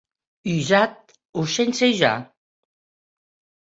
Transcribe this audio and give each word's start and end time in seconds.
Usat 0.53 1.13
o 1.43 1.47
sense 1.59 1.93
usar? 1.95 2.17